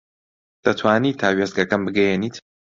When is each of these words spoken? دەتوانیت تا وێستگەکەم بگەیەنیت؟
دەتوانیت 0.63 1.15
تا 1.21 1.27
وێستگەکەم 1.37 1.81
بگەیەنیت؟ 1.87 2.35